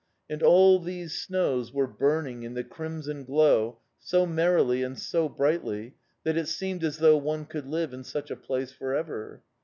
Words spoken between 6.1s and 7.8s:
that it seemed as though one could